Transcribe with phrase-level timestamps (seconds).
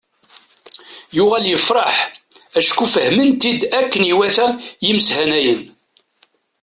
[1.15, 1.93] Yuɣal yefreḥ
[2.59, 4.47] acku fehmen-t-id akken i iwata
[4.85, 5.61] yimeshanayen.